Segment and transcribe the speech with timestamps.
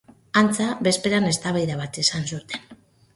[0.39, 2.65] Antza, bezperan eztabaida bat izan zuten.